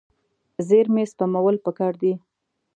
[0.67, 2.13] زیرمې سپمول پکار دي.